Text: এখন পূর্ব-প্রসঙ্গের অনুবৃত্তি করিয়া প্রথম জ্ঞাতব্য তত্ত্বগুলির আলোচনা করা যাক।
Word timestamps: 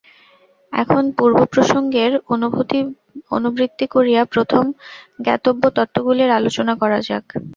এখন 0.73 1.03
পূর্ব-প্রসঙ্গের 1.17 2.11
অনুবৃত্তি 3.31 3.85
করিয়া 3.95 4.21
প্রথম 4.33 4.63
জ্ঞাতব্য 5.19 5.63
তত্ত্বগুলির 5.77 6.31
আলোচনা 6.39 6.73
করা 6.81 6.97
যাক। 7.07 7.25